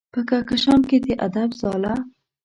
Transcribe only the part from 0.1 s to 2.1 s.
په کهکشان کې د ادب ځاله